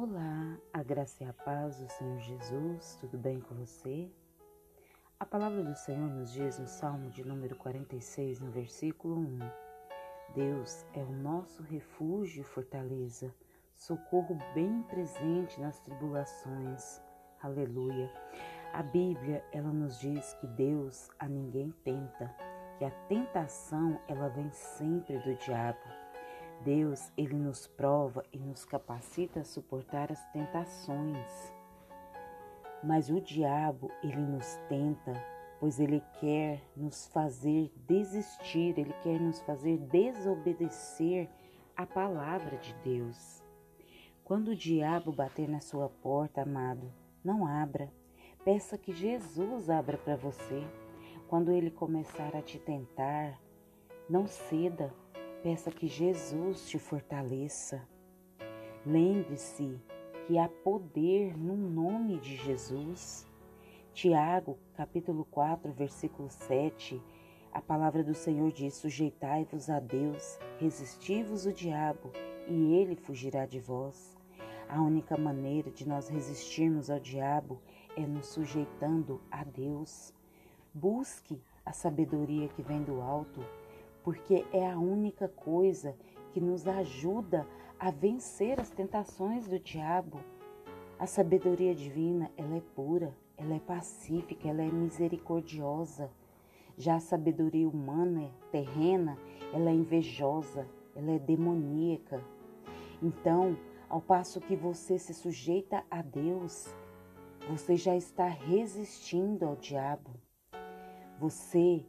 [0.00, 4.08] Olá, a graça e a paz do Senhor Jesus, tudo bem com você?
[5.18, 9.38] A palavra do Senhor nos diz no Salmo de número 46, no versículo 1:
[10.36, 13.34] Deus é o nosso refúgio e fortaleza,
[13.74, 17.02] socorro bem presente nas tribulações.
[17.42, 18.08] Aleluia.
[18.72, 22.32] A Bíblia, ela nos diz que Deus a ninguém tenta,
[22.78, 25.80] que a tentação ela vem sempre do diabo.
[26.64, 31.52] Deus, ele nos prova e nos capacita a suportar as tentações.
[32.82, 35.12] Mas o diabo, ele nos tenta,
[35.58, 41.28] pois ele quer nos fazer desistir, ele quer nos fazer desobedecer
[41.76, 43.42] a palavra de Deus.
[44.24, 46.92] Quando o diabo bater na sua porta, amado,
[47.24, 47.90] não abra.
[48.44, 50.62] Peça que Jesus abra para você.
[51.28, 53.38] Quando ele começar a te tentar,
[54.08, 54.92] não ceda,
[55.42, 57.80] Peça que Jesus te fortaleça.
[58.84, 59.80] Lembre-se
[60.26, 63.24] que há poder no nome de Jesus.
[63.94, 67.00] Tiago, capítulo 4, versículo 7,
[67.52, 72.10] a palavra do Senhor diz: Sujeitai-vos a Deus, resisti-vos o diabo,
[72.48, 74.18] e ele fugirá de vós.
[74.68, 77.62] A única maneira de nós resistirmos ao diabo
[77.96, 80.12] é nos sujeitando a Deus.
[80.74, 83.40] Busque a sabedoria que vem do alto
[84.08, 85.94] porque é a única coisa
[86.32, 87.46] que nos ajuda
[87.78, 90.18] a vencer as tentações do diabo.
[90.98, 96.10] A sabedoria divina, ela é pura, ela é pacífica, ela é misericordiosa.
[96.78, 99.18] Já a sabedoria humana, terrena,
[99.52, 102.24] ela é invejosa, ela é demoníaca.
[103.02, 103.58] Então,
[103.90, 106.74] ao passo que você se sujeita a Deus,
[107.46, 110.12] você já está resistindo ao diabo.
[111.20, 111.84] Você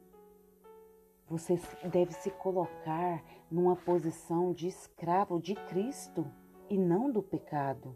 [1.29, 1.59] você
[1.91, 6.25] deve se colocar numa posição de escravo de Cristo
[6.67, 7.95] e não do pecado.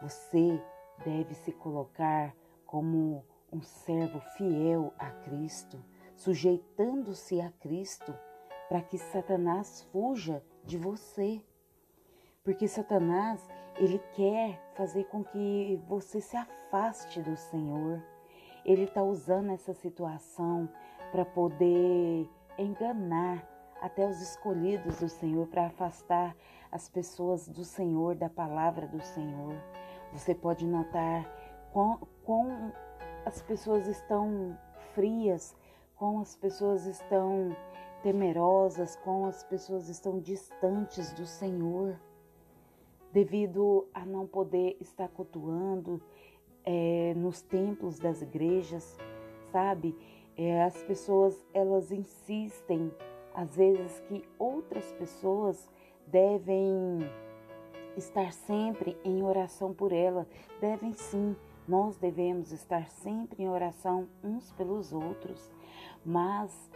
[0.00, 0.60] Você
[1.04, 2.34] deve se colocar
[2.66, 5.78] como um servo fiel a Cristo,
[6.16, 8.12] sujeitando-se a Cristo,
[8.68, 11.40] para que Satanás fuja de você.
[12.42, 18.02] Porque Satanás, ele quer fazer com que você se afaste do Senhor.
[18.64, 20.68] Ele está usando essa situação
[21.12, 22.28] para poder
[22.58, 23.46] enganar
[23.80, 26.34] até os escolhidos do Senhor, para afastar
[26.70, 29.54] as pessoas do Senhor, da palavra do Senhor.
[30.12, 31.28] Você pode notar
[32.24, 32.72] quão
[33.26, 34.58] as pessoas estão
[34.94, 35.56] frias,
[35.96, 37.54] como as pessoas estão
[38.02, 41.98] temerosas, como as pessoas estão distantes do Senhor,
[43.12, 46.02] devido a não poder estar cultuando
[46.64, 48.98] é, nos templos das igrejas,
[49.50, 49.96] sabe?
[50.36, 52.90] É, as pessoas elas insistem
[53.34, 55.68] às vezes que outras pessoas
[56.06, 56.98] devem
[57.96, 60.26] estar sempre em oração por ela.
[60.60, 61.36] Devem sim,
[61.66, 65.50] nós devemos estar sempre em oração uns pelos outros,
[66.04, 66.70] mas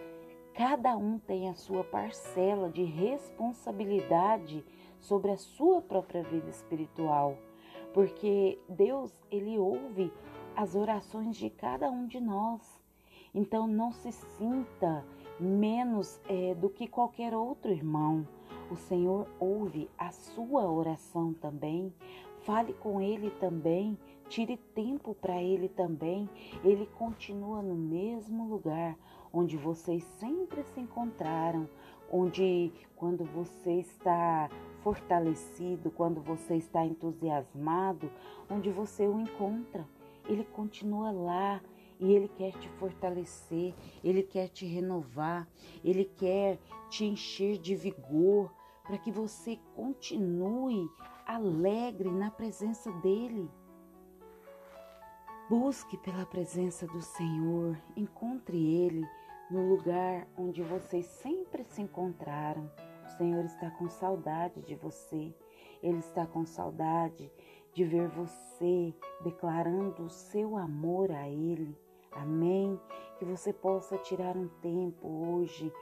[0.55, 4.65] cada um tem a sua parcela de responsabilidade
[4.99, 7.37] sobre a sua própria vida espiritual,
[7.93, 10.13] porque Deus ele ouve
[10.57, 12.79] as orações de cada um de nós.
[13.35, 15.05] Então não se sinta
[15.39, 18.27] menos é, do que qualquer outro irmão.
[18.71, 21.93] O Senhor ouve a sua oração também.
[22.41, 23.99] Fale com Ele também.
[24.29, 26.29] Tire tempo para Ele também.
[26.63, 28.97] Ele continua no mesmo lugar
[29.33, 31.69] onde vocês sempre se encontraram,
[32.11, 34.51] onde quando você está
[34.83, 38.11] fortalecido, quando você está entusiasmado,
[38.51, 39.87] onde você o encontra.
[40.29, 41.61] Ele continua lá
[41.99, 45.49] e Ele quer te fortalecer, Ele quer te renovar,
[45.85, 48.53] Ele quer te encher de vigor
[48.85, 50.89] para que você continue
[51.27, 53.51] alegre na presença dEle.
[55.49, 59.07] Busque pela presença do Senhor, encontre Ele
[59.51, 62.71] no lugar onde vocês sempre se encontraram.
[63.05, 65.35] O Senhor está com saudade de você,
[65.83, 67.31] Ele está com saudade
[67.73, 71.77] de ver você declarando o seu amor a Ele.
[72.21, 72.79] Amém?
[73.19, 75.73] Que você possa tirar um tempo hoje,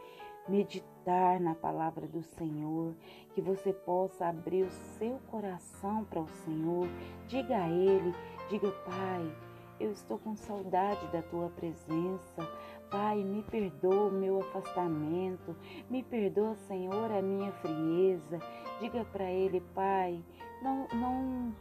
[0.48, 2.94] meditar na palavra do Senhor,
[3.34, 6.86] que você possa abrir o seu coração para o Senhor.
[7.26, 8.14] Diga a Ele,
[8.48, 9.36] diga, Pai,
[9.78, 12.48] eu estou com saudade da tua presença.
[12.90, 15.56] Pai, me perdoa o meu afastamento,
[15.90, 18.38] me perdoa, Senhor, a minha frieza.
[18.80, 20.22] Diga para Ele, Pai,
[20.62, 21.54] não, não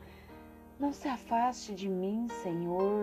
[0.77, 2.94] Não se afaste de mim, Senhor.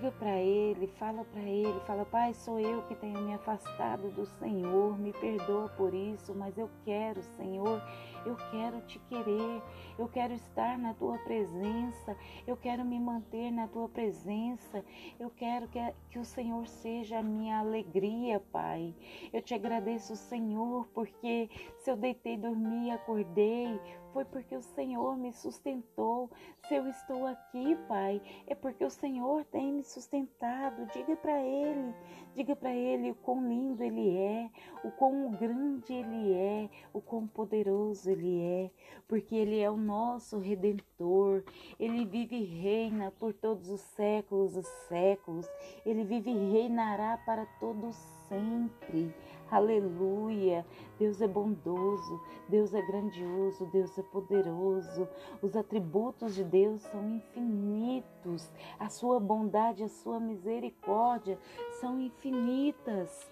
[0.00, 4.24] Diga para Ele, fala para Ele, fala, Pai, sou eu que tenho me afastado do
[4.24, 7.82] Senhor, me perdoa por isso, mas eu quero, Senhor,
[8.24, 9.62] eu quero te querer,
[9.98, 12.16] eu quero estar na tua presença,
[12.46, 14.82] eu quero me manter na tua presença,
[15.18, 18.94] eu quero que, que o Senhor seja a minha alegria, Pai.
[19.30, 23.78] Eu te agradeço, Senhor, porque se eu deitei, dormi acordei,
[24.12, 26.30] foi porque o Senhor me sustentou.
[26.66, 30.86] Se eu estou aqui, Pai, é porque o Senhor tem me sustentado.
[30.92, 31.94] Diga para Ele,
[32.34, 34.50] diga para Ele o quão lindo Ele é,
[34.84, 38.70] o quão grande Ele é, o quão poderoso Ele é,
[39.08, 41.42] porque Ele é o nosso Redentor.
[41.78, 45.46] Ele vive e reina por todos os séculos dos séculos.
[45.84, 47.96] Ele vive e reinará para todos
[48.28, 49.14] sempre.
[49.50, 50.64] Aleluia.
[50.98, 55.08] Deus é bondoso, Deus é grandioso, Deus é poderoso.
[55.42, 58.50] Os atributos de Deus são infinitos.
[58.78, 61.38] A sua bondade, a sua misericórdia
[61.80, 63.30] são infinitas.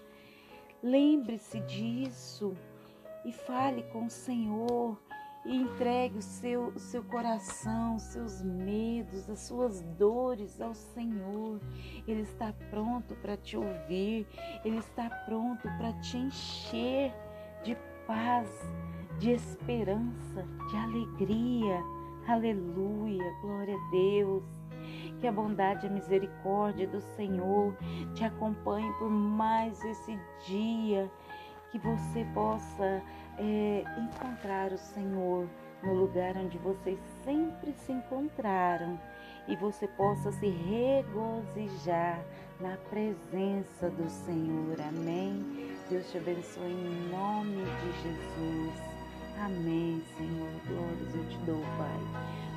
[0.83, 2.57] Lembre-se disso
[3.25, 4.97] e fale com o Senhor
[5.49, 11.59] e entregue o seu, o seu coração, os seus medos, as suas dores ao Senhor.
[12.07, 14.27] Ele está pronto para te ouvir,
[14.63, 17.15] Ele está pronto para te encher
[17.65, 17.75] de
[18.07, 18.51] paz,
[19.19, 21.83] de esperança, de alegria.
[22.29, 24.45] Aleluia, glória a Deus.
[25.19, 27.75] Que a bondade e a misericórdia do Senhor
[28.15, 30.17] te acompanhe por mais esse
[30.47, 31.11] dia
[31.71, 33.03] que você possa
[33.39, 35.49] é, encontrar o Senhor
[35.83, 38.99] no lugar onde vocês sempre se encontraram
[39.47, 42.21] e você possa se regozijar
[42.61, 44.77] na presença do Senhor.
[44.89, 45.77] Amém.
[45.89, 48.89] Deus te abençoe em nome de Jesus.
[49.41, 50.51] Amém, Senhor.
[50.67, 52.01] Glórias eu te dou, Pai,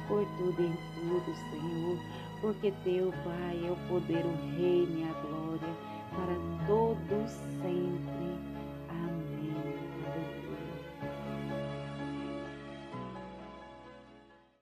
[0.07, 1.97] por tudo e em tudo, Senhor,
[2.41, 7.31] porque teu, Pai, é o poder, o reino e a glória para todos
[7.61, 8.50] sempre.